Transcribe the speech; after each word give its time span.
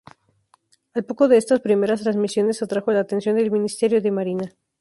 Al 0.95 1.05
poco 1.05 1.27
de 1.27 1.37
estas 1.37 1.59
primeras 1.61 2.01
transmisiones, 2.01 2.63
atrajo 2.63 2.91
la 2.91 3.01
atención 3.01 3.35
del 3.35 3.51
ministerio 3.51 4.01
de 4.01 4.09
Marina. 4.09 4.51